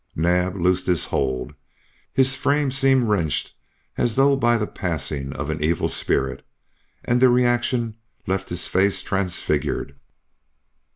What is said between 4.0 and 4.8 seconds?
though by the